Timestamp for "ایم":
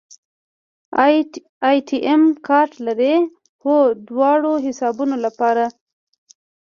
2.07-2.23